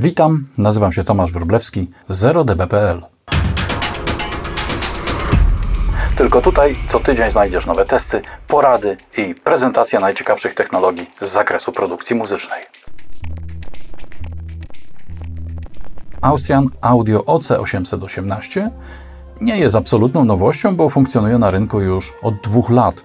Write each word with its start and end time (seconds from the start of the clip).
Witam, 0.00 0.46
nazywam 0.58 0.92
się 0.92 1.04
Tomasz 1.04 1.32
Wróblewski, 1.32 1.90
0db.pl. 2.10 3.02
Tylko 6.16 6.40
tutaj 6.40 6.74
co 6.88 7.00
tydzień 7.00 7.30
znajdziesz 7.30 7.66
nowe 7.66 7.84
testy, 7.84 8.22
porady 8.48 8.96
i 9.16 9.34
prezentacja 9.44 10.00
najciekawszych 10.00 10.54
technologii 10.54 11.10
z 11.22 11.32
zakresu 11.32 11.72
produkcji 11.72 12.16
muzycznej. 12.16 12.62
Austrian 16.20 16.66
Audio 16.80 17.20
OC818 17.20 18.70
nie 19.40 19.58
jest 19.58 19.76
absolutną 19.76 20.24
nowością, 20.24 20.76
bo 20.76 20.88
funkcjonuje 20.88 21.38
na 21.38 21.50
rynku 21.50 21.80
już 21.80 22.12
od 22.22 22.34
dwóch 22.34 22.70
lat, 22.70 23.02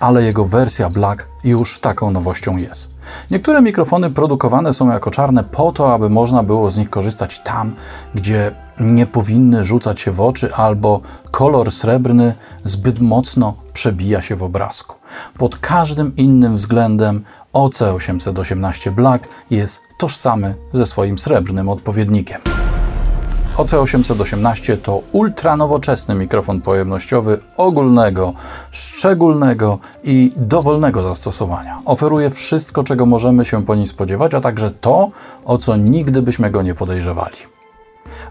ale 0.00 0.22
jego 0.22 0.44
wersja 0.44 0.90
Black 0.90 1.28
już 1.44 1.80
taką 1.80 2.10
nowością 2.10 2.56
jest. 2.56 2.95
Niektóre 3.30 3.62
mikrofony 3.62 4.10
produkowane 4.10 4.72
są 4.72 4.90
jako 4.92 5.10
czarne 5.10 5.44
po 5.44 5.72
to, 5.72 5.94
aby 5.94 6.10
można 6.10 6.42
było 6.42 6.70
z 6.70 6.76
nich 6.76 6.90
korzystać 6.90 7.38
tam, 7.38 7.74
gdzie 8.14 8.54
nie 8.80 9.06
powinny 9.06 9.64
rzucać 9.64 10.00
się 10.00 10.12
w 10.12 10.20
oczy 10.20 10.54
albo 10.54 11.00
kolor 11.30 11.72
srebrny 11.72 12.34
zbyt 12.64 13.00
mocno 13.00 13.54
przebija 13.72 14.22
się 14.22 14.36
w 14.36 14.42
obrazku. 14.42 14.96
Pod 15.38 15.58
każdym 15.58 16.16
innym 16.16 16.56
względem 16.56 17.24
OC818 17.54 18.90
Black 18.90 19.28
jest 19.50 19.80
tożsamy 19.98 20.54
ze 20.72 20.86
swoim 20.86 21.18
srebrnym 21.18 21.68
odpowiednikiem. 21.68 22.40
OC818 23.56 24.76
to 24.82 25.02
ultranowoczesny 25.12 26.14
mikrofon 26.14 26.60
pojemnościowy 26.60 27.38
ogólnego, 27.56 28.32
szczególnego 28.70 29.78
i 30.04 30.32
dowolnego 30.36 31.02
zastosowania. 31.02 31.80
Oferuje 31.84 32.30
wszystko, 32.30 32.84
czego 32.84 33.06
możemy 33.06 33.44
się 33.44 33.64
po 33.64 33.74
nim 33.74 33.86
spodziewać, 33.86 34.34
a 34.34 34.40
także 34.40 34.70
to, 34.70 35.08
o 35.44 35.58
co 35.58 35.76
nigdy 35.76 36.22
byśmy 36.22 36.50
go 36.50 36.62
nie 36.62 36.74
podejrzewali. 36.74 37.36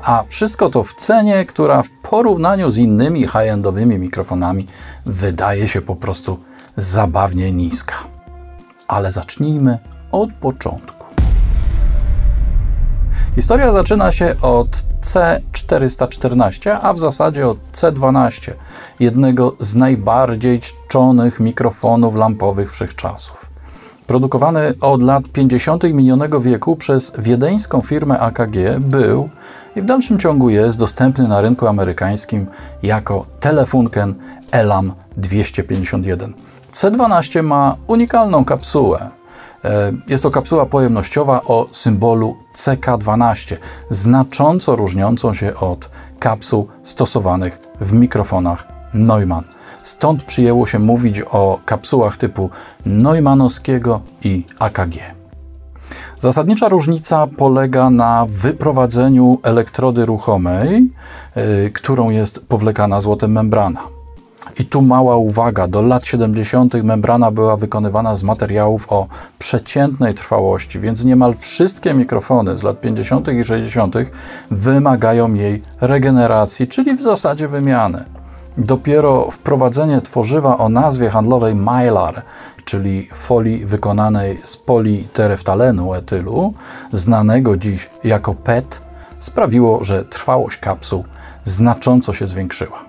A 0.03 0.23
wszystko 0.27 0.69
to 0.69 0.83
w 0.83 0.93
cenie, 0.93 1.45
która 1.45 1.83
w 1.83 1.89
porównaniu 1.89 2.71
z 2.71 2.77
innymi 2.77 3.27
high-endowymi 3.27 3.99
mikrofonami 3.99 4.67
wydaje 5.05 5.67
się 5.67 5.81
po 5.81 5.95
prostu 5.95 6.39
zabawnie 6.77 7.51
niska. 7.51 7.95
Ale 8.87 9.11
zacznijmy 9.11 9.79
od 10.11 10.33
początku. 10.33 11.05
Historia 13.35 13.73
zaczyna 13.73 14.11
się 14.11 14.35
od 14.41 14.94
C414, 15.05 16.77
a 16.81 16.93
w 16.93 16.99
zasadzie 16.99 17.47
od 17.47 17.57
C12, 17.73 18.51
jednego 18.99 19.55
z 19.59 19.75
najbardziej 19.75 20.59
czczonych 20.59 21.39
mikrofonów 21.39 22.15
lampowych 22.15 22.71
wszechczasów. 22.71 23.55
Produkowany 24.07 24.73
od 24.81 25.03
lat 25.03 25.23
50. 25.33 25.83
minionego 25.83 26.41
wieku 26.41 26.75
przez 26.75 27.11
wiedeńską 27.17 27.81
firmę 27.81 28.19
AKG 28.19 28.79
był 28.79 29.29
i 29.75 29.81
w 29.81 29.85
dalszym 29.85 30.19
ciągu 30.19 30.49
jest 30.49 30.77
dostępny 30.77 31.27
na 31.27 31.41
rynku 31.41 31.67
amerykańskim 31.67 32.47
jako 32.83 33.25
Telefunken 33.39 34.15
Elam 34.51 34.93
251. 35.17 36.33
C12 36.73 37.43
ma 37.43 37.75
unikalną 37.87 38.45
kapsułę, 38.45 39.09
jest 40.07 40.23
to 40.23 40.31
kapsuła 40.31 40.65
pojemnościowa 40.65 41.41
o 41.41 41.67
symbolu 41.71 42.37
CK12, 42.53 43.55
znacząco 43.89 44.75
różniącą 44.75 45.33
się 45.33 45.55
od 45.55 45.89
kapsuł 46.19 46.67
stosowanych 46.83 47.59
w 47.81 47.93
mikrofonach 47.93 48.67
Neumann. 48.93 49.43
Stąd 49.83 50.23
przyjęło 50.23 50.67
się 50.67 50.79
mówić 50.79 51.21
o 51.31 51.59
kapsułach 51.65 52.17
typu 52.17 52.49
Neumannowskiego 52.85 54.01
i 54.23 54.43
AKG. 54.59 54.95
Zasadnicza 56.19 56.69
różnica 56.69 57.27
polega 57.27 57.89
na 57.89 58.25
wyprowadzeniu 58.29 59.39
elektrody 59.43 60.05
ruchomej, 60.05 60.91
yy, 61.35 61.71
którą 61.73 62.09
jest 62.09 62.47
powlekana 62.47 63.01
złotem 63.01 63.31
membrana. 63.31 63.94
I 64.59 64.65
tu 64.65 64.81
mała 64.81 65.17
uwaga, 65.17 65.67
do 65.67 65.81
lat 65.81 66.05
70. 66.05 66.73
membrana 66.73 67.31
była 67.31 67.57
wykonywana 67.57 68.15
z 68.15 68.23
materiałów 68.23 68.91
o 68.91 69.07
przeciętnej 69.39 70.13
trwałości, 70.13 70.79
więc 70.79 71.05
niemal 71.05 71.35
wszystkie 71.35 71.93
mikrofony 71.93 72.57
z 72.57 72.63
lat 72.63 72.81
50. 72.81 73.33
i 73.33 73.43
60. 73.43 73.95
wymagają 74.51 75.33
jej 75.33 75.63
regeneracji, 75.81 76.67
czyli 76.67 76.95
w 76.95 77.01
zasadzie 77.01 77.47
wymiany. 77.47 78.05
Dopiero 78.57 79.31
wprowadzenie 79.31 80.01
tworzywa 80.01 80.57
o 80.57 80.69
nazwie 80.69 81.09
handlowej 81.09 81.55
Mylar, 81.55 82.21
czyli 82.65 83.09
folii 83.13 83.65
wykonanej 83.65 84.41
z 84.43 84.57
politereftalenu 84.57 85.93
etylu, 85.93 86.53
znanego 86.91 87.57
dziś 87.57 87.89
jako 88.03 88.35
PET, 88.35 88.81
sprawiło, 89.19 89.83
że 89.83 90.05
trwałość 90.05 90.57
kapsuł 90.57 91.03
znacząco 91.43 92.13
się 92.13 92.27
zwiększyła. 92.27 92.84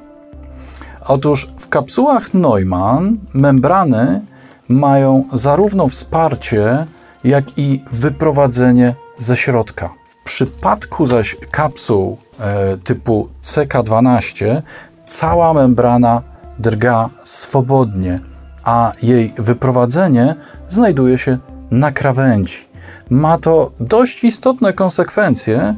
Otóż 1.09 1.50
w 1.59 1.69
kapsułach 1.69 2.34
Neumann 2.34 3.19
membrany 3.34 4.21
mają 4.69 5.25
zarówno 5.33 5.89
wsparcie, 5.89 6.87
jak 7.25 7.59
i 7.59 7.83
wyprowadzenie 7.93 8.94
ze 9.19 9.37
środka. 9.37 9.94
W 10.09 10.25
przypadku 10.25 11.06
zaś 11.06 11.37
kapsuł 11.50 12.19
e, 12.41 12.77
typu 12.77 13.28
CK12 13.43 14.62
cała 15.06 15.55
membrana 15.55 16.22
drga 16.59 17.11
swobodnie, 17.23 18.21
a 18.65 18.93
jej 19.03 19.33
wyprowadzenie 19.38 20.34
znajduje 20.69 21.19
się 21.19 21.38
na 21.71 21.93
krawędzi. 21.93 22.69
Ma 23.11 23.38
to 23.38 23.71
dość 23.81 24.25
istotne 24.25 24.73
konsekwencje, 24.73 25.75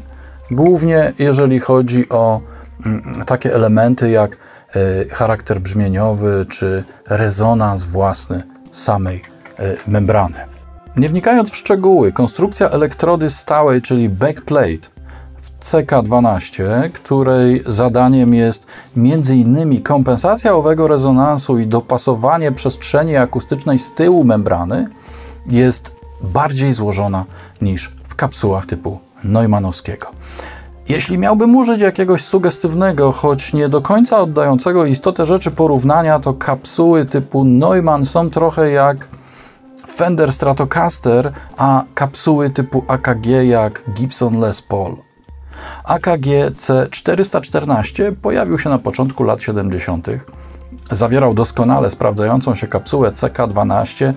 głównie 0.51 1.13
jeżeli 1.19 1.61
chodzi 1.61 2.09
o 2.09 2.41
mm, 2.87 3.03
takie 3.27 3.55
elementy 3.55 4.11
jak 4.11 4.37
charakter 5.11 5.61
brzmieniowy 5.61 6.47
czy 6.51 6.85
rezonans 7.07 7.85
własny 7.85 8.43
samej 8.71 9.23
e, 9.59 9.77
membrany. 9.87 10.39
Nie 10.97 11.09
wnikając 11.09 11.51
w 11.51 11.57
szczegóły, 11.57 12.13
konstrukcja 12.13 12.71
elektrody 12.71 13.31
stałej, 13.31 13.83
czyli 13.83 14.09
backplate 14.09 14.89
w 15.43 15.65
CK12, 15.65 16.91
której 16.91 17.63
zadaniem 17.67 18.35
jest 18.35 18.67
m.in. 18.97 19.83
kompensacja 19.83 20.53
owego 20.53 20.87
rezonansu 20.89 21.59
i 21.59 21.67
dopasowanie 21.67 22.53
przestrzeni 22.53 23.17
akustycznej 23.17 23.79
z 23.79 23.95
tyłu 23.95 24.25
membrany, 24.25 24.89
jest 25.47 25.93
bardziej 26.21 26.73
złożona 26.73 27.25
niż 27.63 27.93
w 28.05 28.15
kapsułach 28.15 28.67
typu 28.67 28.99
Neumannowskiego. 29.25 30.11
Jeśli 30.89 31.19
miałbym 31.19 31.57
użyć 31.57 31.81
jakiegoś 31.81 32.25
sugestywnego, 32.25 33.13
choć 33.13 33.53
nie 33.53 33.69
do 33.69 33.83
końca 33.83 34.21
oddającego 34.21 34.87
istotę 34.87 35.27
rzeczy 35.27 35.51
porównania, 35.51 36.21
to 36.21 36.35
kapsuły 36.35 37.05
typu 37.05 37.45
Neumann 37.45 38.07
są 38.07 38.31
trochę 38.31 38.71
jak 38.71 39.09
Fender 39.95 40.33
Stratocaster, 40.33 41.33
a 41.57 41.85
kapsuły 41.95 42.51
typu 42.51 42.85
AKG 42.89 43.27
jak 43.27 43.83
Gibson 43.95 44.41
Les 44.41 44.63
Paul. 44.63 44.97
AKG 45.85 46.27
C414 46.57 48.13
pojawił 48.23 48.59
się 48.59 48.71
na 48.71 48.79
początku 48.79 49.25
lat 49.25 49.43
70. 49.43 50.07
Zawierał 50.91 51.35
doskonale 51.35 51.91
sprawdzającą 51.91 52.55
się 52.55 52.67
kapsułę 52.67 53.11
CK12 53.11 54.15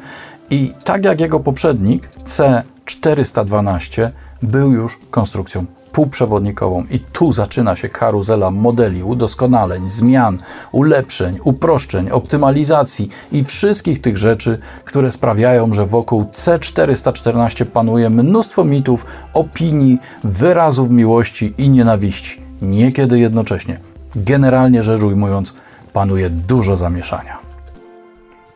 i 0.50 0.74
tak 0.84 1.06
jak 1.06 1.20
jego 1.20 1.40
poprzednik 1.40 2.10
C412 2.10 4.10
był 4.44 4.72
już 4.72 5.00
konstrukcją 5.12 5.66
półprzewodnikową. 5.92 6.84
I 6.92 7.00
tu 7.00 7.32
zaczyna 7.32 7.76
się 7.76 7.90
karuzela 7.90 8.52
modeli, 8.52 9.04
udoskonaleń, 9.04 9.90
zmian, 9.90 10.40
ulepszeń, 10.72 11.38
uproszczeń, 11.44 12.10
optymalizacji 12.10 13.10
i 13.32 13.44
wszystkich 13.44 14.02
tych 14.02 14.18
rzeczy, 14.18 14.60
które 14.86 15.12
sprawiają, 15.12 15.74
że 15.74 15.86
wokół 15.86 16.24
C414 16.24 17.66
panuje 17.66 18.10
mnóstwo 18.10 18.64
mitów, 18.64 19.06
opinii, 19.34 20.00
wyrazów 20.24 20.90
miłości 20.90 21.54
i 21.58 21.70
nienawiści. 21.70 22.42
Niekiedy 22.62 23.20
jednocześnie. 23.20 23.80
Generalnie 24.16 24.84
rzecz 24.84 25.04
ujmując, 25.04 25.54
panuje 25.94 26.30
dużo 26.30 26.76
zamieszania. 26.76 27.38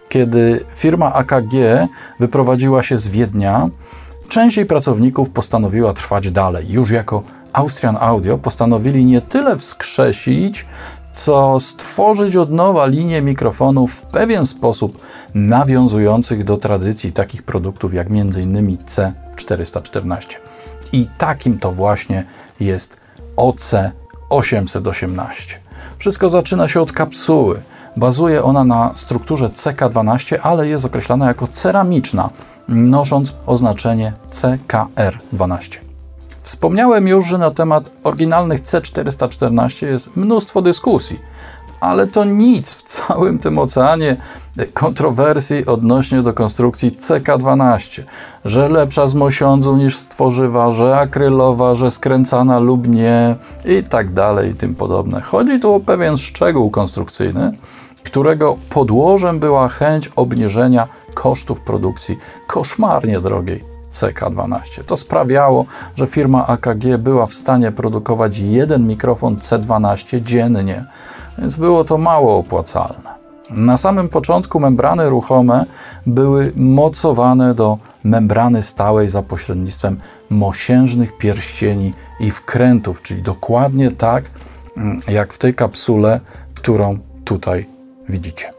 Kiedy 0.10 0.66
firma 0.76 1.14
AKG 1.14 1.54
wyprowadziła 2.20 2.84
się 2.84 2.98
z 2.98 3.08
Wiednia, 3.08 3.70
Część 4.30 4.58
jej 4.58 4.66
pracowników 4.66 5.30
postanowiła 5.30 5.94
trwać 5.94 6.32
dalej. 6.32 6.70
Już 6.70 6.92
jako 6.92 7.24
Austrian 7.54 7.98
Audio 8.00 8.38
postanowili 8.38 9.06
nie 9.06 9.22
tyle 9.22 9.58
wskrzesić, 9.58 10.66
co 11.14 11.60
stworzyć 11.60 12.36
od 12.36 12.52
nowa 12.52 12.86
linię 12.86 13.22
mikrofonów 13.22 13.94
w 13.94 14.02
pewien 14.02 14.46
sposób 14.46 15.02
nawiązujących 15.34 16.44
do 16.44 16.58
tradycji 16.58 17.12
takich 17.12 17.44
produktów 17.44 17.94
jak 17.94 18.08
m.in. 18.08 18.78
C414. 18.78 20.36
I 20.94 21.08
takim 21.18 21.60
to 21.60 21.72
właśnie 21.72 22.24
jest 22.60 22.98
OC818. 23.38 25.56
Wszystko 25.98 26.30
zaczyna 26.30 26.68
się 26.68 26.82
od 26.82 26.92
kapsuły. 26.92 27.62
Bazuje 27.98 28.44
ona 28.44 28.64
na 28.64 28.92
strukturze 28.96 29.50
CK12, 29.50 30.38
ale 30.42 30.68
jest 30.68 30.86
określana 30.86 31.28
jako 31.28 31.48
ceramiczna 31.48 32.30
nosząc 32.68 33.34
oznaczenie 33.46 34.14
CKR12. 34.32 35.78
Wspomniałem 36.42 37.08
już, 37.08 37.26
że 37.26 37.38
na 37.38 37.52
temat 37.52 37.92
oryginalnych 38.04 38.62
C414 38.62 39.88
jest 39.88 40.18
mnóstwo 40.18 40.62
dyskusji, 40.62 41.20
ale 41.80 42.08
to 42.08 42.24
nic 42.24 42.74
w 42.74 42.84
całym 42.84 43.40
tym 43.40 43.60
oceanie 43.60 44.18
kontrowersji 44.74 45.66
odnośnie 45.66 46.22
do 46.22 46.34
konstrukcji 46.34 46.92
CK12, 46.92 48.04
że 48.46 48.70
lepsza 48.70 49.08
z 49.08 49.14
mosiądzu 49.14 49.78
niż 49.78 49.98
z 49.98 50.08
tworzywa, 50.08 50.72
że 50.72 50.98
akrylowa, 50.98 51.76
że 51.76 51.92
skręcana 51.92 52.60
lub 52.60 52.88
nie 52.88 53.36
i 53.66 53.84
tak 53.84 54.14
dalej 54.14 54.52
i 54.52 54.56
tym 54.56 54.76
podobne. 54.76 55.22
Chodzi 55.22 55.60
tu 55.60 55.74
o 55.74 55.80
pewien 55.80 56.18
szczegół 56.18 56.70
konstrukcyjny, 56.70 57.52
którego 58.06 58.58
podłożem 58.70 59.40
była 59.40 59.68
chęć 59.68 60.10
obniżenia 60.16 60.88
kosztów 61.14 61.62
produkcji 61.62 62.18
koszmarnie 62.48 63.20
drogiej 63.20 63.64
CK12. 63.92 64.84
To 64.86 64.98
sprawiało, 64.98 65.66
że 65.96 66.08
firma 66.08 66.48
AKG 66.48 66.98
była 67.00 67.26
w 67.26 67.34
stanie 67.34 67.72
produkować 67.72 68.40
jeden 68.40 68.88
mikrofon 68.88 69.36
C12 69.36 70.22
dziennie, 70.22 70.86
więc 71.38 71.56
było 71.56 71.84
to 71.84 71.98
mało 71.98 72.38
opłacalne. 72.38 73.16
Na 73.50 73.78
samym 73.78 74.10
początku 74.10 74.60
membrany 74.60 75.10
ruchome 75.10 75.66
były 76.06 76.52
mocowane 76.56 77.56
do 77.56 77.78
membrany 78.04 78.62
stałej 78.62 79.10
za 79.10 79.22
pośrednictwem 79.22 80.00
mosiężnych 80.30 81.18
pierścieni 81.18 81.94
i 82.20 82.32
wkrętów, 82.32 83.02
czyli 83.02 83.22
dokładnie 83.22 83.92
tak 83.92 84.24
mm, 84.78 85.00
jak 85.08 85.34
w 85.34 85.38
tej 85.38 85.54
kapsule, 85.54 86.20
którą 86.56 86.98
tutaj 87.26 87.75
widzicie. 88.10 88.54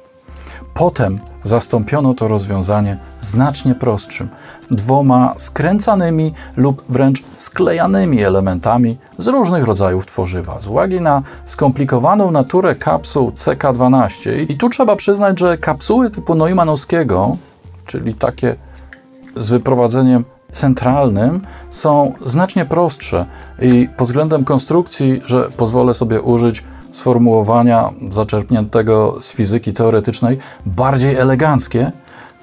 Potem 0.75 1.21
zastąpiono 1.45 2.15
to 2.15 2.29
rozwiązanie 2.29 2.99
znacznie 3.21 3.75
prostszym, 3.75 4.29
dwoma 4.71 5.35
skręcanymi 5.37 6.33
lub 6.57 6.83
wręcz 6.89 7.23
sklejanymi 7.37 8.23
elementami 8.23 8.99
z 9.19 9.27
różnych 9.27 9.65
rodzajów 9.65 10.07
tworzywa. 10.07 10.61
Z 10.61 10.67
uwagi 10.67 11.01
na 11.01 11.23
skomplikowaną 11.45 12.31
naturę 12.31 12.75
kapsuł 12.75 13.31
CK12 13.31 14.51
i 14.51 14.57
tu 14.57 14.69
trzeba 14.69 14.97
przyznać, 14.97 15.41
że 15.41 15.59
kapsuły 15.59 16.11
typu 16.11 16.35
Neumannowskiego, 16.35 17.37
czyli 17.87 18.15
takie 18.15 18.57
z 19.37 19.51
wyprowadzeniem 19.51 20.25
centralnym 20.51 21.41
są 21.71 22.13
znacznie 22.25 22.65
prostsze 22.65 23.27
i 23.63 23.89
pod 23.97 24.07
względem 24.07 24.45
konstrukcji, 24.45 25.23
że 25.25 25.51
pozwolę 25.57 25.95
sobie 25.95 26.21
użyć 26.21 26.65
sformułowania 26.97 27.91
zaczerpniętego 28.11 29.17
z 29.21 29.33
fizyki 29.33 29.73
teoretycznej, 29.73 30.39
bardziej 30.67 31.17
eleganckie, 31.17 31.93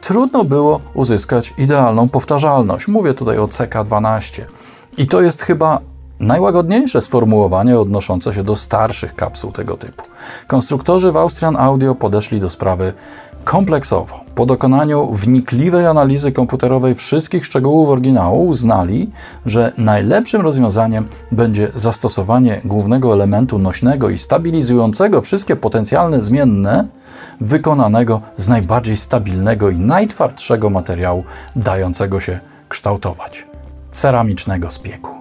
trudno 0.02 0.44
było 0.44 0.80
uzyskać 0.94 1.54
idealną 1.58 2.10
powtarzalność. 2.10 2.88
Mówię 2.88 3.14
tutaj 3.14 3.38
o 3.38 3.48
CK12. 3.48 4.42
I 4.98 5.08
to 5.08 5.22
jest 5.22 5.42
chyba 5.42 5.80
najłagodniejsze 6.20 7.02
sformułowanie 7.02 7.80
odnoszące 7.80 8.34
się 8.34 8.44
do 8.44 8.56
starszych 8.56 9.16
kapsuł 9.16 9.52
tego 9.52 9.78
typu. 9.78 10.04
Konstruktorzy 10.48 11.12
w 11.12 11.18
Austrian 11.18 11.58
Audio 11.58 11.96
podeszli 11.96 12.40
do 12.40 12.50
sprawy 12.50 12.94
kompleksowo. 13.44 14.24
Po 14.36 14.46
dokonaniu 14.46 15.14
wnikliwej 15.14 15.86
analizy 15.86 16.32
komputerowej 16.32 16.96
wszystkich 16.96 17.46
szczegółów 17.46 17.90
oryginału 17.90 18.48
uznali, 18.48 19.12
że 19.46 19.74
najlepszym 19.78 20.42
rozwiązaniem 20.42 21.08
będzie 21.32 21.72
zastosowanie 21.76 22.62
głównego 22.66 23.14
elementu 23.14 23.60
nośnego 23.60 24.10
i 24.10 24.18
stabilizującego 24.18 25.22
wszystkie 25.22 25.56
potencjalne 25.56 26.22
zmienne, 26.22 26.88
wykonanego 27.42 28.22
z 28.38 28.48
najbardziej 28.48 28.98
stabilnego 28.98 29.70
i 29.70 29.78
najtwardszego 29.78 30.70
materiału 30.70 31.24
dającego 31.56 32.20
się 32.20 32.40
kształtować 32.70 33.48
ceramicznego 33.92 34.72
spieku. 34.72 35.12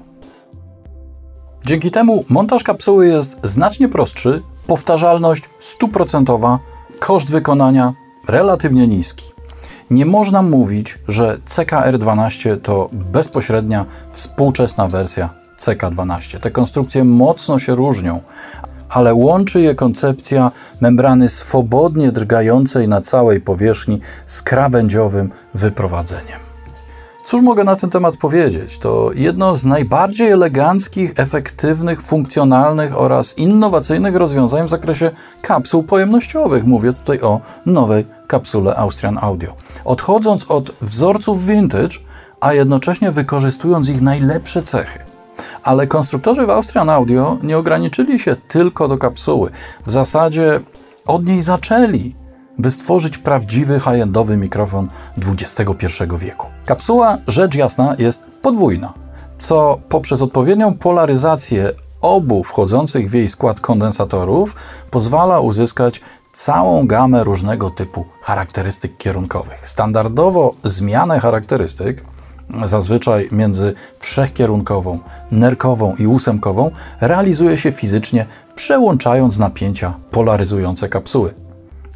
Dzięki 1.64 1.90
temu 1.90 2.24
montaż 2.30 2.62
kapsuły 2.62 3.06
jest 3.06 3.38
znacznie 3.42 3.88
prostszy, 3.88 4.42
powtarzalność 4.66 5.42
stuprocentowa, 5.58 6.58
koszt 6.98 7.30
wykonania 7.30 7.94
relatywnie 8.28 8.88
niski. 8.88 9.32
Nie 9.90 10.06
można 10.06 10.42
mówić, 10.42 10.98
że 11.08 11.38
CKR12 11.46 12.60
to 12.60 12.88
bezpośrednia 12.92 13.86
współczesna 14.12 14.88
wersja 14.88 15.30
CK12. 15.58 16.40
Te 16.40 16.50
konstrukcje 16.50 17.04
mocno 17.04 17.58
się 17.58 17.74
różnią, 17.74 18.20
ale 18.88 19.14
łączy 19.14 19.60
je 19.60 19.74
koncepcja 19.74 20.50
membrany 20.80 21.28
swobodnie 21.28 22.12
drgającej 22.12 22.88
na 22.88 23.00
całej 23.00 23.40
powierzchni 23.40 24.00
z 24.26 24.42
krawędziowym 24.42 25.30
wyprowadzeniem. 25.54 26.51
Cóż 27.24 27.42
mogę 27.42 27.64
na 27.64 27.76
ten 27.76 27.90
temat 27.90 28.16
powiedzieć? 28.16 28.78
To 28.78 29.10
jedno 29.14 29.56
z 29.56 29.64
najbardziej 29.64 30.30
eleganckich, 30.30 31.12
efektywnych, 31.16 32.02
funkcjonalnych 32.02 32.98
oraz 32.98 33.38
innowacyjnych 33.38 34.16
rozwiązań 34.16 34.66
w 34.66 34.70
zakresie 34.70 35.10
kapsuł 35.42 35.82
pojemnościowych. 35.82 36.64
Mówię 36.64 36.92
tutaj 36.92 37.20
o 37.20 37.40
nowej 37.66 38.06
kapsule 38.26 38.76
Austrian 38.76 39.18
Audio. 39.20 39.54
Odchodząc 39.84 40.50
od 40.50 40.70
wzorców 40.80 41.46
vintage, 41.46 41.98
a 42.40 42.54
jednocześnie 42.54 43.12
wykorzystując 43.12 43.88
ich 43.88 44.00
najlepsze 44.00 44.62
cechy. 44.62 44.98
Ale 45.62 45.86
konstruktorzy 45.86 46.46
w 46.46 46.50
Austrian 46.50 46.90
Audio 46.90 47.38
nie 47.42 47.58
ograniczyli 47.58 48.18
się 48.18 48.36
tylko 48.48 48.88
do 48.88 48.98
kapsuły. 48.98 49.50
W 49.86 49.90
zasadzie 49.90 50.60
od 51.06 51.26
niej 51.26 51.42
zaczęli 51.42 52.21
by 52.58 52.70
stworzyć 52.70 53.18
prawdziwy 53.18 53.80
high-endowy 53.80 54.36
mikrofon 54.36 54.88
XXI 55.16 55.86
wieku. 56.18 56.46
Kapsuła, 56.66 57.18
rzecz 57.26 57.54
jasna, 57.54 57.96
jest 57.98 58.22
podwójna, 58.42 58.92
co 59.38 59.78
poprzez 59.88 60.22
odpowiednią 60.22 60.74
polaryzację 60.74 61.72
obu 62.00 62.44
wchodzących 62.44 63.10
w 63.10 63.14
jej 63.14 63.28
skład 63.28 63.60
kondensatorów 63.60 64.56
pozwala 64.90 65.40
uzyskać 65.40 66.00
całą 66.32 66.86
gamę 66.86 67.24
różnego 67.24 67.70
typu 67.70 68.04
charakterystyk 68.22 68.96
kierunkowych. 68.96 69.68
Standardowo 69.68 70.54
zmianę 70.64 71.20
charakterystyk, 71.20 72.04
zazwyczaj 72.64 73.28
między 73.32 73.74
wszechkierunkową, 73.98 74.98
nerkową 75.30 75.94
i 75.98 76.06
ósemkową, 76.06 76.70
realizuje 77.00 77.56
się 77.56 77.72
fizycznie, 77.72 78.26
przełączając 78.54 79.38
napięcia 79.38 79.94
polaryzujące 80.10 80.88
kapsuły 80.88 81.41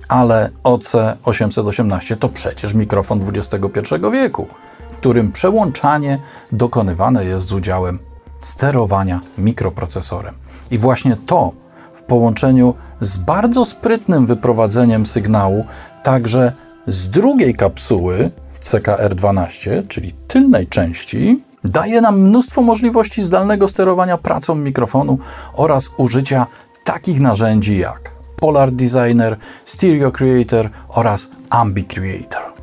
ale 0.09 0.51
OC818 0.65 2.17
to 2.17 2.29
przecież 2.29 2.75
mikrofon 2.75 3.21
XXI 3.35 3.95
wieku, 4.13 4.47
w 4.91 4.97
którym 4.97 5.33
przełączanie 5.33 6.19
dokonywane 6.53 7.25
jest 7.25 7.47
z 7.47 7.53
udziałem 7.53 7.99
sterowania 8.41 9.21
mikroprocesorem. 9.39 10.35
I 10.71 10.79
właśnie 10.79 11.17
to 11.27 11.53
w 11.95 12.03
połączeniu 12.03 12.75
z 13.01 13.19
bardzo 13.19 13.65
sprytnym 13.65 14.27
wyprowadzeniem 14.27 15.07
sygnału 15.07 15.65
także 16.03 16.53
z 16.87 17.09
drugiej 17.09 17.55
kapsuły 17.55 18.31
CKR12, 18.63 19.89
czyli 19.89 20.13
tylnej 20.29 20.67
części, 20.67 21.43
daje 21.65 22.01
nam 22.01 22.21
mnóstwo 22.21 22.63
możliwości 22.63 23.23
zdalnego 23.23 23.69
sterowania 23.69 24.19
pracą 24.19 24.55
mikrofonu 24.55 25.19
oraz 25.55 25.91
użycia 25.97 26.47
takich 26.85 27.21
narzędzi 27.21 27.79
jak 27.79 28.16
Polar 28.37 28.73
Designer, 28.73 29.37
Stereo 29.65 30.13
Creator 30.13 30.71
oraz 30.89 31.31
Ambi 31.51 31.85
Creator. 31.85 32.57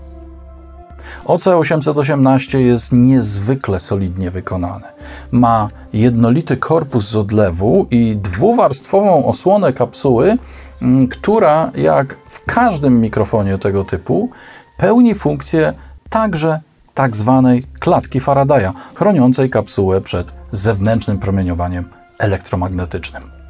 OC818 1.26 2.58
jest 2.58 2.92
niezwykle 2.92 3.80
solidnie 3.80 4.32
wykonany. 4.32 4.86
Ma 5.32 5.70
jednolity 5.94 6.58
korpus 6.58 7.10
z 7.10 7.16
odlewu 7.16 7.88
i 7.92 8.16
dwuwarstwową 8.16 9.26
osłonę 9.26 9.74
kapsuły, 9.74 10.38
mm, 10.82 11.08
która, 11.08 11.72
jak 11.76 12.16
w 12.30 12.46
każdym 12.46 13.02
mikrofonie 13.02 13.58
tego 13.58 13.84
typu, 13.84 14.30
pełni 14.78 15.16
funkcję 15.16 15.74
także 16.10 16.60
tak 16.94 17.16
zwanej 17.16 17.64
klatki 17.80 18.20
Faradaya, 18.20 18.74
chroniącej 18.96 19.50
kapsułę 19.50 20.02
przed 20.02 20.34
zewnętrznym 20.52 21.20
promieniowaniem 21.20 21.86
elektromagnetycznym. 22.20 23.43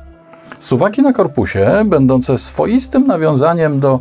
Suwaki 0.64 1.02
na 1.02 1.14
korpusie, 1.14 1.84
będące 1.86 2.38
swoistym 2.38 3.08
nawiązaniem 3.08 3.80
do 3.80 4.00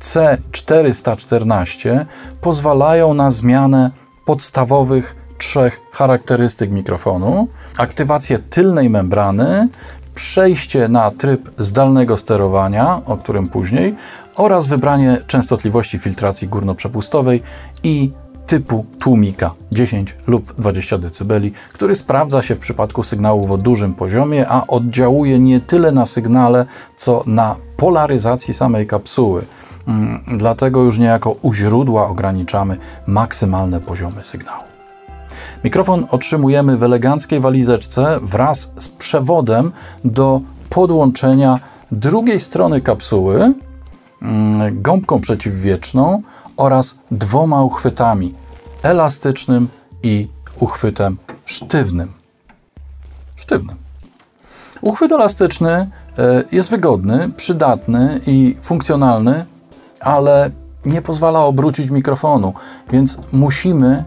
C414, 0.00 2.04
pozwalają 2.40 3.14
na 3.14 3.30
zmianę 3.30 3.90
podstawowych 4.24 5.16
trzech 5.38 5.80
charakterystyk 5.92 6.70
mikrofonu: 6.70 7.48
aktywację 7.78 8.38
tylnej 8.38 8.90
membrany, 8.90 9.68
przejście 10.14 10.88
na 10.88 11.10
tryb 11.10 11.50
zdalnego 11.58 12.16
sterowania, 12.16 13.00
o 13.06 13.16
którym 13.16 13.48
później, 13.48 13.96
oraz 14.36 14.66
wybranie 14.66 15.18
częstotliwości 15.26 15.98
filtracji 15.98 16.48
górnoprzepustowej 16.48 17.42
i 17.82 18.12
typu 18.50 18.84
tłumika 18.98 19.54
10 19.72 20.16
lub 20.26 20.54
20 20.54 20.98
dB, 20.98 21.40
który 21.72 21.94
sprawdza 21.94 22.42
się 22.42 22.54
w 22.54 22.58
przypadku 22.58 23.02
sygnałów 23.02 23.50
o 23.50 23.58
dużym 23.58 23.94
poziomie, 23.94 24.48
a 24.48 24.66
oddziałuje 24.66 25.38
nie 25.38 25.60
tyle 25.60 25.92
na 25.92 26.06
sygnale, 26.06 26.66
co 26.96 27.22
na 27.26 27.56
polaryzacji 27.76 28.54
samej 28.54 28.86
kapsuły. 28.86 29.44
Mm, 29.88 30.20
dlatego 30.38 30.82
już 30.82 30.98
niejako 30.98 31.36
u 31.42 31.54
źródła 31.54 32.08
ograniczamy 32.08 32.76
maksymalne 33.06 33.80
poziomy 33.80 34.24
sygnału. 34.24 34.62
Mikrofon 35.64 36.06
otrzymujemy 36.10 36.76
w 36.76 36.82
eleganckiej 36.82 37.40
walizeczce 37.40 38.18
wraz 38.22 38.70
z 38.78 38.88
przewodem 38.88 39.72
do 40.04 40.40
podłączenia 40.70 41.58
drugiej 41.92 42.40
strony 42.40 42.80
kapsuły, 42.80 43.54
gąbką 44.72 45.20
przeciwwieczną 45.20 46.22
oraz 46.56 46.96
dwoma 47.10 47.62
uchwytami 47.62 48.34
elastycznym 48.82 49.68
i 50.02 50.28
uchwytem 50.60 51.18
sztywnym. 51.44 52.12
Sztywnym. 53.36 53.76
Uchwyt 54.80 55.12
elastyczny 55.12 55.70
e, 55.70 55.90
jest 56.52 56.70
wygodny, 56.70 57.30
przydatny 57.36 58.20
i 58.26 58.56
funkcjonalny, 58.62 59.46
ale 60.00 60.50
nie 60.84 61.02
pozwala 61.02 61.44
obrócić 61.44 61.90
mikrofonu, 61.90 62.54
więc 62.92 63.18
musimy 63.32 64.04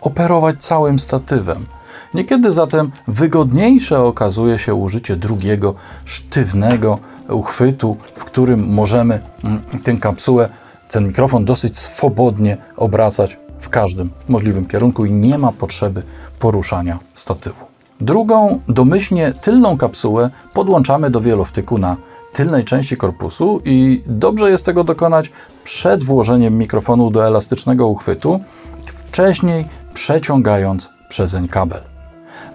operować 0.00 0.64
całym 0.64 0.98
statywem. 0.98 1.66
Niekiedy 2.14 2.52
zatem 2.52 2.90
wygodniejsze 3.08 4.00
okazuje 4.00 4.58
się 4.58 4.74
użycie 4.74 5.16
drugiego, 5.16 5.74
sztywnego 6.04 6.98
uchwytu, 7.28 7.96
w 8.04 8.24
którym 8.24 8.68
możemy 8.74 9.20
mm, 9.44 9.62
tę 9.82 9.96
kapsułę, 9.96 10.48
ten 10.88 11.06
mikrofon 11.06 11.44
dosyć 11.44 11.78
swobodnie 11.78 12.56
obracać 12.76 13.38
w 13.60 13.68
każdym 13.68 14.10
możliwym 14.28 14.66
kierunku 14.66 15.04
i 15.04 15.12
nie 15.12 15.38
ma 15.38 15.52
potrzeby 15.52 16.02
poruszania 16.38 16.98
statywu. 17.14 17.64
Drugą, 18.00 18.60
domyślnie 18.68 19.32
tylną 19.40 19.78
kapsułę 19.78 20.30
podłączamy 20.54 21.10
do 21.10 21.20
wielowtyku 21.20 21.78
na 21.78 21.96
tylnej 22.32 22.64
części 22.64 22.96
korpusu 22.96 23.60
i 23.64 24.02
dobrze 24.06 24.50
jest 24.50 24.64
tego 24.64 24.84
dokonać 24.84 25.32
przed 25.64 26.04
włożeniem 26.04 26.58
mikrofonu 26.58 27.10
do 27.10 27.26
elastycznego 27.26 27.86
uchwytu, 27.86 28.40
wcześniej 28.86 29.64
przeciągając 29.94 30.95
przezeń 31.16 31.48
kabel. 31.48 31.80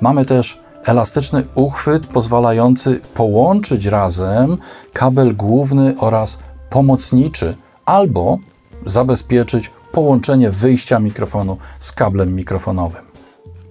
Mamy 0.02 0.26
też 0.26 0.60
elastyczny 0.84 1.44
uchwyt 1.56 2.08
pozwalający 2.08 3.00
połączyć 3.14 3.86
razem 3.86 4.58
kabel 4.94 5.36
główny 5.36 5.96
oraz 6.00 6.40
pomocniczy 6.70 7.56
albo 7.86 8.38
zabezpieczyć 8.86 9.72
połączenie 9.92 10.52
wyjścia 10.52 11.00
mikrofonu 11.00 11.58
z 11.80 11.92
kablem 11.92 12.36
mikrofonowym. 12.36 13.02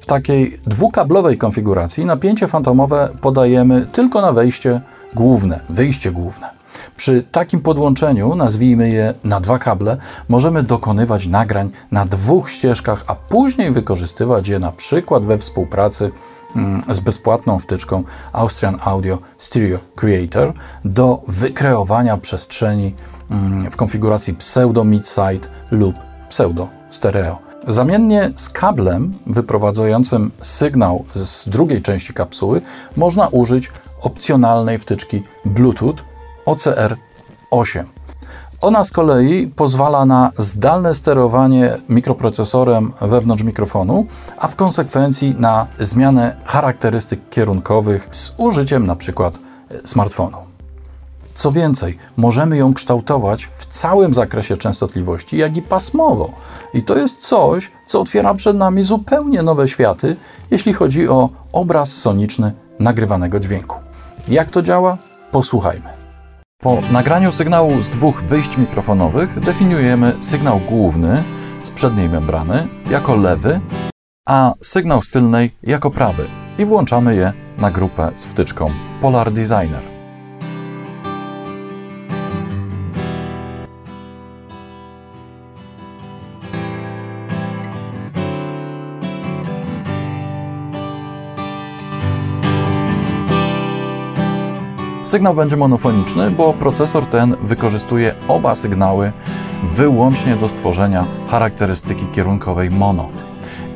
W 0.00 0.06
takiej 0.06 0.60
dwukablowej 0.62 1.38
konfiguracji 1.38 2.04
napięcie 2.04 2.48
fantomowe 2.48 3.08
podajemy 3.20 3.86
tylko 3.92 4.20
na 4.20 4.32
wejście 4.32 4.80
główne, 5.14 5.60
wyjście 5.68 6.12
główne. 6.12 6.59
Przy 6.96 7.22
takim 7.22 7.60
podłączeniu, 7.60 8.34
nazwijmy 8.34 8.90
je 8.90 9.14
na 9.24 9.40
dwa 9.40 9.58
kable, 9.58 9.96
możemy 10.28 10.62
dokonywać 10.62 11.26
nagrań 11.26 11.70
na 11.90 12.06
dwóch 12.06 12.50
ścieżkach, 12.50 13.04
a 13.06 13.14
później 13.14 13.72
wykorzystywać 13.72 14.48
je 14.48 14.58
na 14.58 14.72
przykład 14.72 15.26
we 15.26 15.38
współpracy 15.38 16.10
mm, 16.56 16.82
z 16.90 17.00
bezpłatną 17.00 17.58
wtyczką 17.58 18.04
Austrian 18.32 18.78
Audio 18.84 19.18
Stereo 19.38 19.78
Creator 19.96 20.52
do 20.84 21.22
wykreowania 21.28 22.16
przestrzeni 22.16 22.94
mm, 23.30 23.70
w 23.70 23.76
konfiguracji 23.76 24.34
pseudo 24.34 24.84
mid-side 24.84 25.48
lub 25.70 25.94
pseudo 26.28 26.68
stereo. 26.90 27.50
Zamiennie 27.68 28.30
z 28.36 28.48
kablem 28.48 29.14
wyprowadzającym 29.26 30.30
sygnał 30.40 31.04
z 31.14 31.48
drugiej 31.48 31.82
części 31.82 32.14
kapsuły 32.14 32.60
można 32.96 33.28
użyć 33.28 33.70
opcjonalnej 34.00 34.78
wtyczki 34.78 35.22
Bluetooth 35.44 35.94
OCR8. 36.46 37.84
Ona 38.60 38.84
z 38.84 38.90
kolei 38.90 39.46
pozwala 39.46 40.06
na 40.06 40.32
zdalne 40.38 40.94
sterowanie 40.94 41.76
mikroprocesorem 41.88 42.92
wewnątrz 43.00 43.42
mikrofonu, 43.42 44.06
a 44.38 44.48
w 44.48 44.56
konsekwencji 44.56 45.34
na 45.38 45.66
zmianę 45.80 46.36
charakterystyk 46.44 47.20
kierunkowych 47.30 48.08
z 48.10 48.32
użyciem 48.36 48.82
np. 48.82 49.30
smartfonu. 49.84 50.36
Co 51.34 51.52
więcej, 51.52 51.98
możemy 52.16 52.56
ją 52.56 52.74
kształtować 52.74 53.48
w 53.56 53.66
całym 53.66 54.14
zakresie 54.14 54.56
częstotliwości, 54.56 55.36
jak 55.36 55.56
i 55.56 55.62
pasmowo. 55.62 56.32
I 56.74 56.82
to 56.82 56.96
jest 56.96 57.18
coś, 57.18 57.70
co 57.86 58.00
otwiera 58.00 58.34
przed 58.34 58.56
nami 58.56 58.82
zupełnie 58.82 59.42
nowe 59.42 59.68
światy, 59.68 60.16
jeśli 60.50 60.72
chodzi 60.72 61.08
o 61.08 61.28
obraz 61.52 61.92
soniczny 61.92 62.52
nagrywanego 62.78 63.40
dźwięku. 63.40 63.76
Jak 64.28 64.50
to 64.50 64.62
działa? 64.62 64.98
Posłuchajmy. 65.30 65.99
Po 66.62 66.80
nagraniu 66.92 67.32
sygnału 67.32 67.82
z 67.82 67.88
dwóch 67.88 68.22
wyjść 68.22 68.56
mikrofonowych 68.56 69.40
definiujemy 69.40 70.16
sygnał 70.20 70.60
główny 70.60 71.22
z 71.62 71.70
przedniej 71.70 72.08
membrany 72.08 72.68
jako 72.90 73.16
lewy, 73.16 73.60
a 74.28 74.54
sygnał 74.60 75.02
z 75.02 75.10
tylnej 75.10 75.50
jako 75.62 75.90
prawy 75.90 76.26
i 76.58 76.64
włączamy 76.64 77.16
je 77.16 77.32
na 77.58 77.70
grupę 77.70 78.12
z 78.14 78.24
wtyczką 78.24 78.70
Polar 79.00 79.32
Designer. 79.32 79.99
Sygnał 95.02 95.34
będzie 95.34 95.56
monofoniczny, 95.56 96.30
bo 96.30 96.52
procesor 96.52 97.06
ten 97.06 97.36
wykorzystuje 97.42 98.14
oba 98.28 98.54
sygnały 98.54 99.12
wyłącznie 99.74 100.36
do 100.36 100.48
stworzenia 100.48 101.06
charakterystyki 101.28 102.06
kierunkowej 102.06 102.70
mono. 102.70 103.08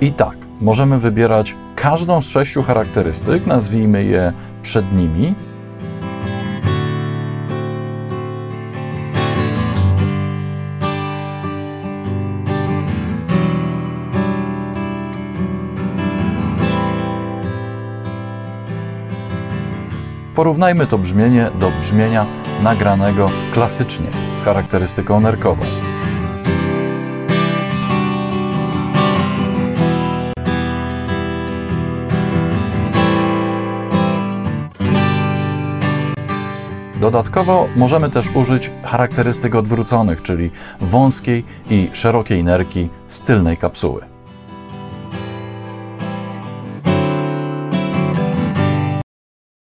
I 0.01 0.13
tak, 0.13 0.37
możemy 0.61 0.99
wybierać 0.99 1.57
każdą 1.77 2.23
z 2.23 2.27
sześciu 2.27 2.63
charakterystyk, 2.63 3.47
nazwijmy 3.47 4.05
je 4.05 4.33
przednimi, 4.63 5.35
Porównajmy 20.35 20.87
to 20.87 20.99
brzmienie 20.99 21.51
do 21.61 21.71
brzmienia 21.81 22.27
nagranego 22.63 23.31
klasycznie 23.53 24.11
z 24.35 24.43
charakterystyką 24.43 25.21
nerkową. 25.21 25.65
Dodatkowo 37.01 37.69
możemy 37.77 38.11
też 38.11 38.27
użyć 38.35 38.71
charakterystyk 38.85 39.55
odwróconych, 39.55 40.23
czyli 40.23 40.51
wąskiej 40.81 41.45
i 41.71 41.91
szerokiej 41.93 42.45
nerki 42.45 42.89
z 43.09 43.21
tylnej 43.21 43.57
kapsuły. 43.57 44.14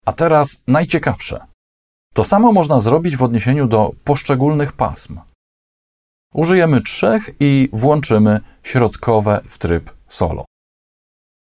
A 0.10 0.12
teraz 0.12 0.62
najciekawsze. 0.68 1.46
To 2.14 2.24
samo 2.24 2.52
można 2.52 2.80
zrobić 2.80 3.18
w 3.18 3.24
odniesieniu 3.24 3.68
do 3.68 3.92
poszczególnych 4.04 4.74
pasm. 4.74 5.20
Użyjemy 6.34 6.82
trzech 6.82 7.30
i 7.40 7.70
włączymy 7.74 8.40
środkowe 8.64 9.42
w 9.50 9.58
tryb 9.58 9.92
solo. 10.08 10.46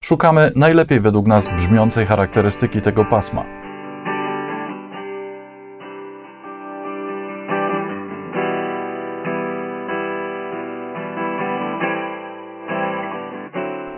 Szukamy 0.04 0.52
najlepiej 0.56 1.00
według 1.00 1.26
nas 1.26 1.48
brzmiącej 1.56 2.06
charakterystyki 2.06 2.82
tego 2.82 3.04
pasma. 3.04 3.44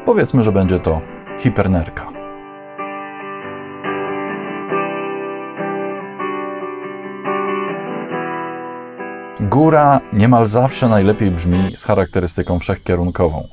Powiedzmy, 0.06 0.42
że 0.42 0.52
będzie 0.52 0.80
to 0.80 1.00
hipernerka. 1.38 2.19
Góra 9.38 10.00
niemal 10.12 10.46
zawsze 10.46 10.88
najlepiej 10.88 11.30
brzmi 11.30 11.76
z 11.76 11.84
charakterystyką 11.84 12.58
wszechkierunkową. 12.58 13.48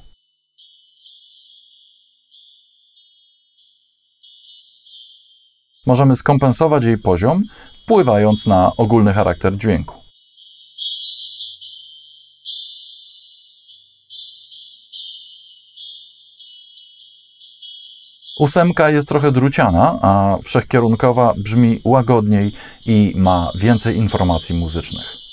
Możemy 5.85 6.15
skompensować 6.15 6.83
jej 6.83 6.97
poziom, 6.97 7.43
wpływając 7.83 8.45
na 8.45 8.71
ogólny 8.77 9.13
charakter 9.13 9.57
dźwięku. 9.57 9.95
Ósemka 18.39 18.89
jest 18.89 19.09
trochę 19.09 19.31
druciana, 19.31 19.99
a 20.01 20.37
wszechkierunkowa 20.43 21.33
brzmi 21.37 21.81
łagodniej 21.83 22.51
i 22.85 23.13
ma 23.15 23.51
więcej 23.55 23.97
informacji 23.97 24.59
muzycznych. 24.59 25.26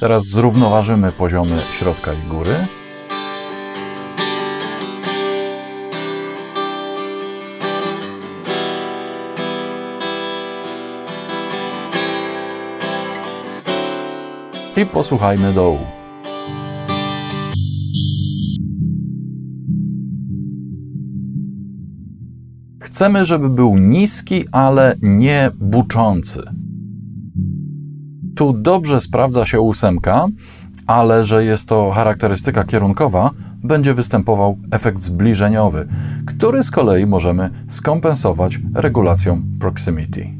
Teraz 0.00 0.26
zrównoważymy 0.26 1.12
poziomy 1.12 1.58
środka 1.78 2.12
i 2.12 2.28
góry. 2.28 2.54
I 14.76 14.86
posłuchajmy 14.86 15.52
dołu. 15.52 15.78
Chcemy, 22.80 23.24
żeby 23.24 23.48
był 23.50 23.78
niski, 23.78 24.44
ale 24.52 24.96
nie 25.02 25.50
buczący. 25.54 26.42
Tu 28.40 28.52
dobrze 28.52 29.00
sprawdza 29.00 29.44
się 29.46 29.60
ósemka, 29.60 30.26
ale 30.86 31.24
że 31.24 31.44
jest 31.44 31.68
to 31.68 31.90
charakterystyka 31.90 32.64
kierunkowa, 32.64 33.30
będzie 33.64 33.94
występował 33.94 34.58
efekt 34.70 34.98
zbliżeniowy, 34.98 35.88
który 36.26 36.62
z 36.62 36.70
kolei 36.70 37.06
możemy 37.06 37.50
skompensować 37.68 38.58
regulacją 38.74 39.42
proximity. 39.60 40.39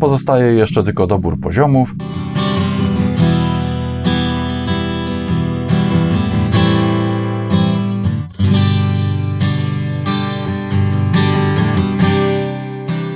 Pozostaje 0.00 0.54
jeszcze 0.54 0.82
tylko 0.82 1.06
dobór 1.06 1.40
poziomów. 1.40 1.94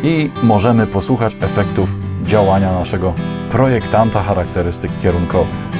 I 0.02 0.30
możemy 0.42 0.86
posłuchać 0.86 1.36
efektów 1.40 1.94
działania 2.22 2.72
naszego 2.72 3.14
projektanta 3.50 4.22
charakterystyk 4.22 4.90
kierunkowych. 5.02 5.79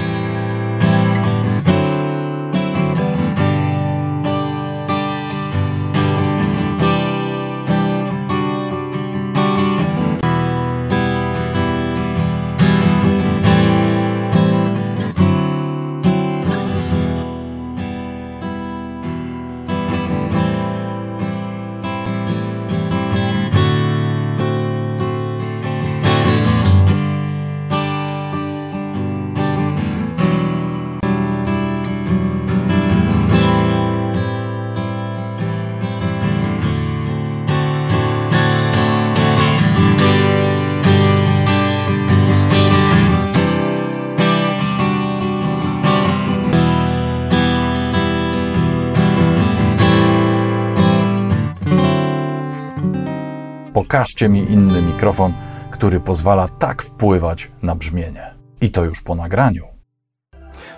Pokażcie 53.90 54.28
mi 54.28 54.38
inny 54.38 54.82
mikrofon, 54.82 55.32
który 55.70 56.00
pozwala 56.00 56.48
tak 56.48 56.82
wpływać 56.82 57.50
na 57.62 57.74
brzmienie. 57.74 58.34
I 58.60 58.70
to 58.70 58.84
już 58.84 59.02
po 59.02 59.14
nagraniu. 59.14 59.64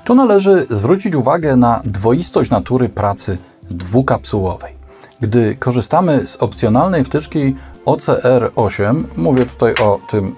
Tu 0.04 0.14
należy 0.14 0.66
zwrócić 0.70 1.14
uwagę 1.14 1.56
na 1.56 1.80
dwoistość 1.84 2.50
natury 2.50 2.88
pracy 2.88 3.38
dwukapsułowej. 3.70 4.74
Gdy 5.20 5.56
korzystamy 5.56 6.26
z 6.26 6.36
opcjonalnej 6.36 7.04
wtyczki 7.04 7.54
OCR8, 7.86 9.04
mówię 9.16 9.46
tutaj 9.46 9.74
o 9.74 10.00
tym 10.10 10.26
y, 10.26 10.32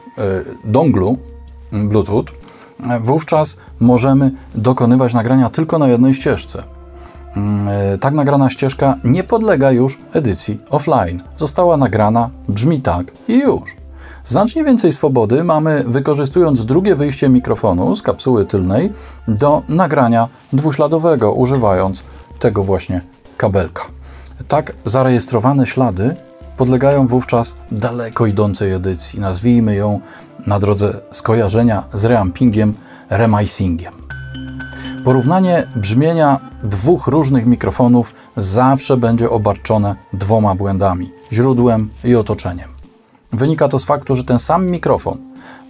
donglu 0.65 1.19
Bluetooth, 1.73 2.25
wówczas 3.01 3.57
możemy 3.81 4.33
dokonywać 4.55 5.15
nagrania 5.15 5.51
tylko 5.51 5.79
na 5.79 5.89
jednej 5.89 6.15
ścieżce. 6.15 6.63
Mm, 7.37 7.69
e, 7.69 7.99
tak 7.99 8.15
nagrana 8.15 8.51
ścieżka 8.51 8.97
nie 9.05 9.25
podlega 9.25 9.71
już 9.71 9.99
edycji 10.13 10.59
offline. 10.71 11.23
Została 11.37 11.77
nagrana, 11.77 12.31
brzmi 12.49 12.83
tak 12.83 13.07
i 13.29 13.39
już. 13.39 13.77
Znacznie 14.25 14.65
więcej 14.65 14.93
swobody 14.93 15.45
mamy 15.45 15.85
wykorzystując 15.87 16.65
drugie 16.65 16.95
wyjście 16.97 17.29
mikrofonu 17.29 17.97
z 17.97 18.03
kapsuły 18.03 18.45
tylnej 18.45 18.93
do 19.29 19.63
nagrania 19.69 20.29
dwuśladowego, 20.53 21.33
używając 21.33 22.03
tego 22.39 22.65
właśnie 22.65 23.01
kabelka. 23.37 23.85
Tak 24.49 24.73
zarejestrowane 24.85 25.67
ślady 25.67 26.17
podlegają 26.57 27.07
wówczas 27.07 27.55
daleko 27.73 28.27
idącej 28.27 28.73
edycji. 28.73 29.21
Nazwijmy 29.21 29.75
ją 29.75 30.01
na 30.47 30.59
drodze 30.59 31.01
skojarzenia 31.11 31.83
z 31.93 32.05
reampingiem, 32.05 32.75
remicingiem. 33.11 34.04
Porównanie 35.05 35.67
brzmienia 35.77 36.41
dwóch 36.63 37.07
różnych 37.07 37.47
mikrofonów 37.47 38.15
zawsze 38.37 38.97
będzie 38.97 39.31
obarczone 39.31 39.97
dwoma 40.13 40.55
błędami 40.55 41.11
źródłem 41.33 41.91
i 42.05 42.15
otoczeniem. 42.15 42.69
Wynika 43.33 43.69
to 43.69 43.79
z 43.79 43.85
faktu, 43.85 44.17
że 44.17 44.25
ten 44.25 44.39
sam 44.39 44.67
mikrofon 44.67 45.19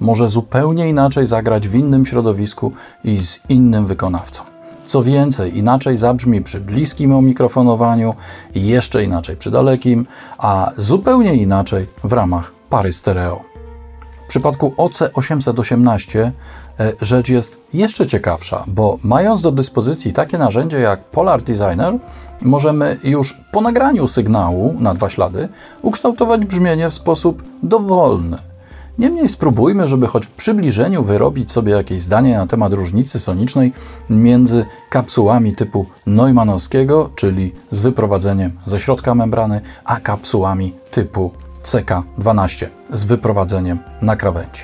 może 0.00 0.28
zupełnie 0.28 0.88
inaczej 0.88 1.26
zagrać 1.26 1.68
w 1.68 1.74
innym 1.74 2.06
środowisku 2.06 2.72
i 3.04 3.18
z 3.18 3.40
innym 3.48 3.86
wykonawcą. 3.86 4.42
Co 4.86 5.02
więcej, 5.02 5.58
inaczej 5.58 5.96
zabrzmi 5.96 6.42
przy 6.42 6.60
bliskim 6.60 7.24
mikrofonowaniu, 7.24 8.14
jeszcze 8.54 9.04
inaczej 9.04 9.36
przy 9.36 9.50
dalekim, 9.50 10.06
a 10.38 10.70
zupełnie 10.78 11.34
inaczej 11.34 11.86
w 12.04 12.12
ramach 12.12 12.52
pary 12.70 12.92
stereo. 12.92 13.53
W 14.24 14.28
przypadku 14.28 14.74
OC818 14.76 16.30
E, 16.80 16.92
rzecz 17.00 17.28
jest 17.28 17.60
jeszcze 17.74 18.06
ciekawsza, 18.06 18.64
bo 18.66 18.98
mając 19.04 19.42
do 19.42 19.52
dyspozycji 19.52 20.12
takie 20.12 20.38
narzędzie 20.38 20.78
jak 20.80 21.04
Polar 21.04 21.42
Designer, 21.42 21.98
możemy 22.42 22.96
już 23.04 23.38
po 23.52 23.60
nagraniu 23.60 24.08
sygnału 24.08 24.74
na 24.78 24.94
dwa 24.94 25.10
ślady 25.10 25.48
ukształtować 25.82 26.44
brzmienie 26.44 26.90
w 26.90 26.94
sposób 26.94 27.42
dowolny. 27.62 28.38
Niemniej 28.98 29.28
spróbujmy, 29.28 29.88
żeby 29.88 30.06
choć 30.06 30.26
w 30.26 30.30
przybliżeniu 30.30 31.04
wyrobić 31.04 31.50
sobie 31.50 31.72
jakieś 31.72 32.00
zdanie 32.00 32.38
na 32.38 32.46
temat 32.46 32.72
różnicy 32.72 33.20
sonicznej 33.20 33.72
między 34.10 34.66
kapsułami 34.90 35.54
typu 35.54 35.86
Neumannowskiego, 36.06 37.10
czyli 37.14 37.52
z 37.70 37.80
wyprowadzeniem 37.80 38.52
ze 38.66 38.80
środka 38.80 39.14
membrany, 39.14 39.60
a 39.84 40.00
kapsułami 40.00 40.74
typu 40.90 41.30
CK12 41.64 42.66
z 42.92 43.04
wyprowadzeniem 43.04 43.78
na 44.02 44.16
krawędzi. 44.16 44.62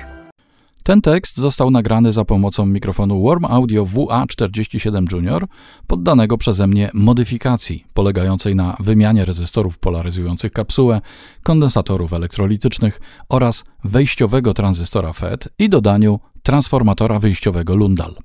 Ten 0.83 1.01
tekst 1.01 1.37
został 1.37 1.71
nagrany 1.71 2.11
za 2.11 2.25
pomocą 2.25 2.65
mikrofonu 2.65 3.23
Warm 3.23 3.45
Audio 3.45 3.85
WA47 3.85 5.11
Junior, 5.11 5.47
poddanego 5.87 6.37
przeze 6.37 6.67
mnie 6.67 6.89
modyfikacji 6.93 7.85
polegającej 7.93 8.55
na 8.55 8.77
wymianie 8.79 9.25
rezystorów 9.25 9.77
polaryzujących 9.77 10.51
kapsułę, 10.51 11.01
kondensatorów 11.43 12.13
elektrolitycznych 12.13 13.01
oraz 13.29 13.63
wejściowego 13.83 14.53
tranzystora 14.53 15.13
FET 15.13 15.49
i 15.59 15.69
dodaniu 15.69 16.19
transformatora 16.43 17.19
wyjściowego 17.19 17.75
Lundal. 17.75 18.15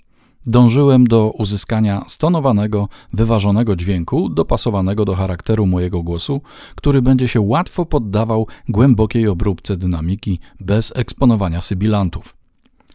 Dążyłem 0.46 1.06
do 1.06 1.30
uzyskania 1.30 2.04
stonowanego, 2.08 2.88
wyważonego 3.12 3.76
dźwięku, 3.76 4.28
dopasowanego 4.28 5.04
do 5.04 5.14
charakteru 5.14 5.66
mojego 5.66 6.02
głosu, 6.02 6.40
który 6.74 7.02
będzie 7.02 7.28
się 7.28 7.40
łatwo 7.40 7.86
poddawał 7.86 8.46
głębokiej 8.68 9.28
obróbce 9.28 9.76
dynamiki 9.76 10.38
bez 10.60 10.92
eksponowania 10.96 11.60
sybilantów. 11.60 12.36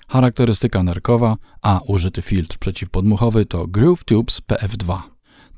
Charakterystyka 0.07 0.83
nerkowa, 0.83 1.37
a 1.61 1.79
użyty 1.87 2.21
filtr 2.21 2.57
przeciwpodmuchowy 2.57 3.45
to 3.45 3.67
Groove 3.67 4.03
Tubes 4.03 4.41
PF2. 4.41 5.10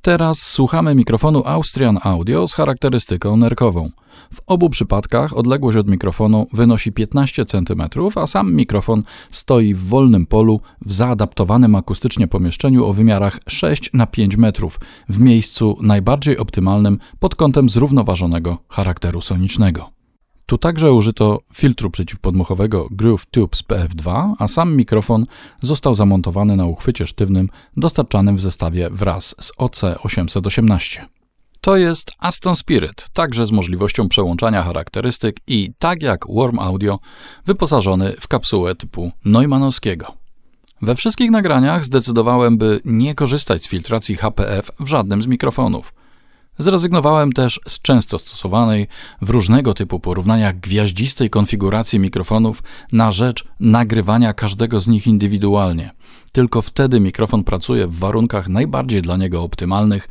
Teraz 0.06 0.42
słuchamy 0.42 0.96
mikrofonu 0.96 1.44
Austrian 1.46 2.00
Audio 2.04 2.48
z 2.48 2.54
charakterystyką 2.54 3.38
nerkową. 3.38 3.90
W 4.34 4.42
obu 4.48 4.70
przypadkach 4.70 5.38
odległość 5.38 5.78
od 5.78 5.90
mikrofonu 5.90 6.48
wynosi 6.54 6.92
15 6.92 7.46
cm, 7.46 7.84
a 8.16 8.28
sam 8.28 8.54
mikrofon 8.54 9.04
stoi 9.32 9.74
w 9.74 9.84
wolnym 9.84 10.26
polu 10.26 10.62
w 10.86 10.94
zaadaptowanym 10.94 11.76
akustycznie 11.76 12.28
pomieszczeniu 12.28 12.86
o 12.86 12.94
wymiarach 12.94 13.40
6 13.48 13.90
na 13.94 14.08
5 14.08 14.38
metrów, 14.38 14.80
w 15.10 15.20
miejscu 15.20 15.78
najbardziej 15.82 16.38
optymalnym 16.38 17.00
pod 17.20 17.36
kątem 17.36 17.70
zrównoważonego 17.70 18.58
charakteru 18.70 19.22
sonicznego. 19.22 19.93
Tu 20.54 20.58
także 20.58 20.92
użyto 20.92 21.40
filtru 21.54 21.90
przeciwpodmuchowego 21.90 22.88
Groove 22.92 23.26
Tubes 23.26 23.64
PF2, 23.64 24.34
a 24.40 24.48
sam 24.48 24.76
mikrofon 24.76 25.26
został 25.62 25.96
zamontowany 25.96 26.56
na 26.56 26.66
uchwycie 26.66 27.08
sztywnym 27.08 27.50
dostarczanym 27.78 28.38
w 28.38 28.42
zestawie 28.42 28.90
wraz 28.90 29.36
z 29.40 29.54
OC818. 29.54 31.02
To 31.62 31.78
jest 31.78 32.12
Aston 32.20 32.56
Spirit, 32.56 33.10
także 33.14 33.46
z 33.46 33.52
możliwością 33.52 34.10
przełączania 34.10 34.64
charakterystyk 34.64 35.38
i, 35.48 35.74
tak 35.80 36.02
jak 36.02 36.26
Warm 36.30 36.60
Audio, 36.60 37.00
wyposażony 37.46 38.14
w 38.20 38.28
kapsułę 38.28 38.76
typu 38.76 39.12
Neumannowskiego. 39.26 40.14
We 40.82 40.96
wszystkich 40.96 41.32
nagraniach 41.32 41.86
zdecydowałem, 41.86 42.58
by 42.58 42.82
nie 42.86 43.16
korzystać 43.16 43.64
z 43.64 43.68
filtracji 43.68 44.16
HPF 44.16 44.72
w 44.80 44.88
żadnym 44.88 45.22
z 45.22 45.28
mikrofonów. 45.28 45.94
Zrezygnowałem 46.58 47.34
też 47.34 47.60
z 47.68 47.82
często 47.82 48.20
stosowanej 48.20 48.88
w 49.22 49.30
różnego 49.30 49.74
typu 49.74 50.00
porównaniach 50.00 50.60
gwiaździstej 50.60 51.30
konfiguracji 51.30 52.00
mikrofonów 52.00 52.64
na 52.92 53.12
rzecz 53.12 53.46
nagrywania 53.60 54.34
każdego 54.34 54.80
z 54.80 54.88
nich 54.88 55.08
indywidualnie. 55.08 55.92
Tylko 56.32 56.62
wtedy 56.62 57.00
mikrofon 57.00 57.44
pracuje 57.44 57.88
w 57.88 58.00
warunkach 58.00 58.48
najbardziej 58.48 59.02
dla 59.02 59.18
niego 59.18 59.44
optymalnych, 59.44 60.08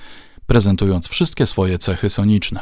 prezentując 0.47 1.09
wszystkie 1.09 1.47
swoje 1.47 1.79
cechy 1.79 2.11
soniczne. 2.11 2.61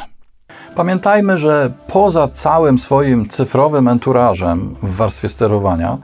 Pamiętajmy, 0.74 1.38
że 1.38 1.72
poza 1.86 2.28
całym 2.28 2.78
swoim 2.78 3.28
cyfrowym 3.28 3.88
enturażem 3.88 4.74
w 4.82 4.96
warstwie 4.96 5.28
sterowania, 5.28 5.98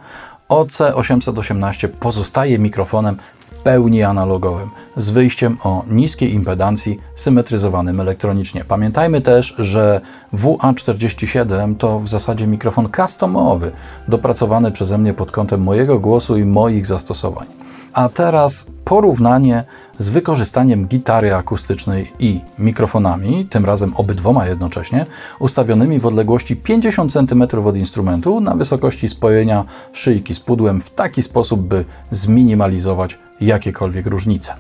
OC818 0.49 1.89
pozostaje 1.89 2.59
mikrofonem 2.59 3.17
pełni 3.67 4.03
analogowym, 4.03 4.71
z 4.97 5.11
wyjściem 5.11 5.59
o 5.65 5.85
niskiej 5.89 6.35
impedancji, 6.35 6.99
symetryzowanym 7.15 8.01
elektronicznie. 8.01 8.65
Pamiętajmy 8.65 9.23
też, 9.23 9.55
że 9.59 10.01
WA47 10.35 11.77
to 11.77 12.01
w 12.01 12.09
zasadzie 12.09 12.47
mikrofon 12.47 12.89
customowy, 12.97 13.73
dopracowany 14.09 14.73
przeze 14.73 14.99
mnie 14.99 15.15
pod 15.15 15.31
kątem 15.33 15.63
mojego 15.63 15.99
głosu 15.99 16.37
i 16.37 16.45
moich 16.45 16.87
zastosowań. 16.87 17.47
A 17.93 18.09
teraz 18.09 18.67
porównanie 18.85 19.65
z 19.99 20.09
wykorzystaniem 20.09 20.87
gitary 20.87 21.35
akustycznej 21.35 22.13
i 22.19 22.41
mikrofonami, 22.59 23.47
tym 23.47 23.65
razem 23.65 23.93
obydwoma 23.97 24.49
jednocześnie, 24.49 25.07
ustawionymi 25.39 25.99
w 25.99 26.07
odległości 26.07 26.57
50 26.57 27.13
cm 27.13 27.43
od 27.65 27.77
instrumentu 27.77 28.41
na 28.41 28.55
wysokości 28.55 29.09
spojenia 29.09 29.65
szyjki 29.93 30.35
z 30.35 30.41
pudłem 30.41 30.81
w 30.81 30.91
taki 30.91 31.23
sposób, 31.23 31.61
by 31.61 31.85
zminimalizować 32.11 33.19
jakiekolwiek 33.41 34.07
różnice. 34.07 34.55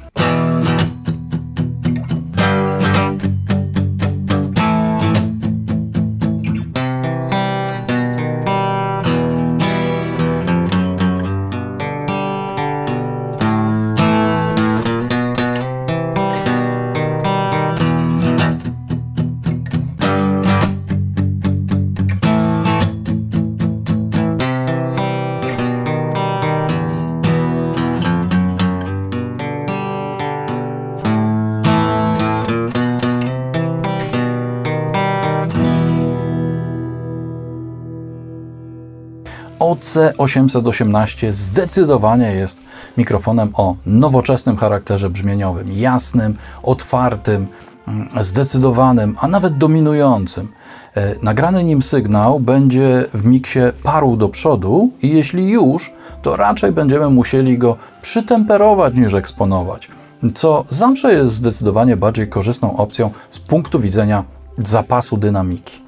OC818 39.66 41.32
zdecydowanie 41.32 42.32
jest 42.32 42.60
mikrofonem 42.96 43.50
o 43.54 43.76
nowoczesnym 43.86 44.56
charakterze 44.56 45.10
brzmieniowym, 45.10 45.72
jasnym, 45.72 46.36
otwartym, 46.62 47.46
mm, 47.88 48.08
zdecydowanym, 48.20 49.16
a 49.20 49.28
nawet 49.28 49.58
dominującym. 49.58 50.48
E, 50.96 51.14
nagrany 51.22 51.64
nim 51.64 51.82
sygnał 51.82 52.40
będzie 52.40 53.04
w 53.14 53.24
miksie 53.24 53.60
paru 53.82 54.16
do 54.16 54.28
przodu 54.28 54.90
i 55.02 55.08
jeśli 55.10 55.50
już, 55.50 55.92
to 56.22 56.36
raczej 56.36 56.72
będziemy 56.72 57.10
musieli 57.10 57.58
go 57.58 57.76
przytemperować 58.02 58.94
niż 58.94 59.14
eksponować, 59.14 59.88
co 60.34 60.64
zawsze 60.68 61.12
jest 61.12 61.34
zdecydowanie 61.34 61.96
bardziej 61.96 62.28
korzystną 62.28 62.76
opcją 62.76 63.10
z 63.30 63.38
punktu 63.38 63.80
widzenia 63.80 64.24
zapasu 64.58 65.16
dynamiki. 65.16 65.86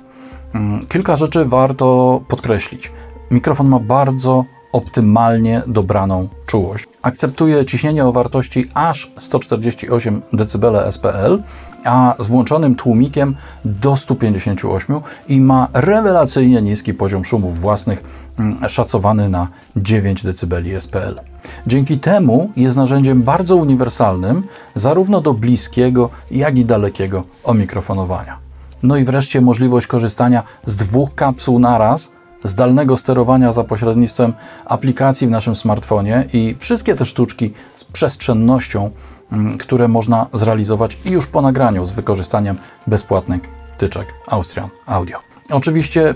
Mm, 0.55 0.87
kilka 0.87 1.17
rzeczy 1.17 1.45
warto 1.45 2.21
podkreślić. 2.29 2.93
Mikrofon 3.31 3.69
ma 3.69 3.79
bardzo 3.79 4.45
optymalnie 4.73 5.63
dobraną 5.67 6.29
czułość. 6.47 6.85
Akceptuje 7.03 7.67
ciśnienie 7.67 8.05
o 8.05 8.13
wartości 8.13 8.67
aż 8.75 9.13
148 9.19 10.23
dB 10.33 10.93
SPL, 10.93 11.43
a 11.85 12.15
z 12.19 12.27
włączonym 12.27 12.75
tłumikiem 12.75 13.37
do 13.65 13.97
158 13.97 15.01
i 15.29 15.41
ma 15.41 15.69
rewelacyjnie 15.73 16.63
niski 16.63 16.95
poziom 16.95 17.25
szumów 17.25 17.61
własnych, 17.61 18.05
mm, 18.39 18.69
szacowany 18.69 19.29
na 19.29 19.49
9 19.77 20.23
dB 20.23 20.81
SPL. 20.81 21.21
Dzięki 21.67 21.99
temu 21.99 22.51
jest 22.57 22.77
narzędziem 22.77 23.23
bardzo 23.23 23.57
uniwersalnym, 23.57 24.43
zarówno 24.75 25.21
do 25.21 25.35
bliskiego, 25.35 26.11
jak 26.31 26.59
i 26.59 26.65
dalekiego 26.65 27.25
omikrofonowania. 27.45 28.39
No 28.83 28.97
i 28.97 29.05
wreszcie 29.05 29.41
możliwość 29.41 29.87
korzystania 29.87 30.43
z 30.65 30.77
dwóch 30.77 31.15
kapsuł 31.15 31.59
naraz– 31.59 32.11
zdalnego 32.45 32.97
sterowania 32.97 33.53
za 33.53 33.65
pośrednictwem 33.65 34.33
aplikacji 34.65 35.27
w 35.27 35.31
naszym 35.31 35.57
smartfonie 35.57 36.29
i 36.33 36.55
wszystkie 36.59 36.95
te 36.95 37.05
sztuczki 37.05 37.53
z 37.75 37.85
przestrzennością, 37.85 38.91
mm, 39.33 39.59
które 39.59 39.89
można 39.89 40.27
zrealizować 40.33 40.99
już 41.05 41.27
po 41.27 41.43
nagraniu 41.43 41.87
z 41.87 41.91
wykorzystaniem 41.91 42.57
bezpłatnych 42.87 43.41
wtyczek 43.73 44.15
Austrian 44.27 44.69
Audio. 44.87 45.19
Oczywiście 45.51 46.15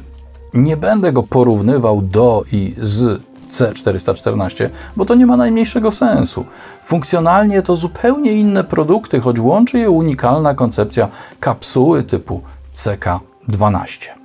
nie 0.54 0.76
będę 0.76 1.12
go 1.12 1.22
porównywał 1.22 2.02
do 2.02 2.44
i 2.52 2.74
z 2.78 3.22
C414, 3.50 4.70
bo 4.96 5.04
to 5.04 5.14
nie 5.14 5.26
ma 5.26 5.36
najmniejszego 5.36 5.90
sensu. 5.90 6.44
Funkcjonalnie 6.84 7.62
to 7.62 7.76
zupełnie 7.76 8.32
inne 8.32 8.64
produkty, 8.64 9.20
choć 9.20 9.40
łączy 9.40 9.78
je 9.78 9.90
unikalna 9.90 10.54
koncepcja 10.54 11.08
kapsuły 11.40 12.02
typu 12.02 12.42
CK12. 12.74 14.21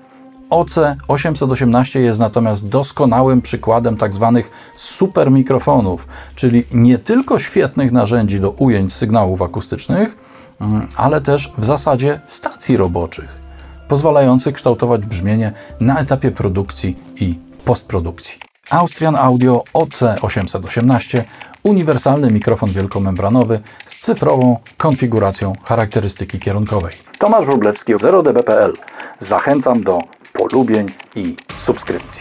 OC818 0.50 2.00
jest 2.00 2.20
natomiast 2.20 2.70
doskonałym 2.70 3.42
przykładem 3.42 3.98
tzw. 3.98 4.32
Tak 4.36 4.52
super 4.76 5.32
mikrofonów, 5.32 6.08
czyli 6.36 6.64
nie 6.74 6.98
tylko 6.98 7.40
świetnych 7.40 7.92
narzędzi 7.92 8.40
do 8.40 8.52
ujęć 8.52 8.94
sygnałów 8.94 9.42
akustycznych, 9.42 10.18
mm, 10.62 10.88
ale 10.96 11.22
też 11.22 11.54
w 11.58 11.66
zasadzie 11.66 12.20
stacji 12.28 12.78
roboczych, 12.78 13.40
pozwalających 13.88 14.56
kształtować 14.56 15.06
brzmienie 15.06 15.54
na 15.80 16.00
etapie 16.00 16.32
produkcji 16.32 16.98
i 17.16 17.40
postprodukcji. 17.66 18.40
Austrian 18.72 19.16
Audio 19.16 19.64
OC818 19.74 21.22
uniwersalny 21.64 22.32
mikrofon 22.32 22.70
wielkomembranowy 22.70 23.60
z 23.86 23.98
cyfrową 24.00 24.60
konfiguracją 24.78 25.54
charakterystyki 25.64 26.40
kierunkowej. 26.40 26.94
Tomasz 27.20 27.46
Wróblewski 27.46 27.96
0db.pl 27.96 28.74
Zachęcam 29.22 29.84
do 29.84 30.00
polubień 30.34 30.88
i 31.16 31.36
subskrypcji. 31.66 32.17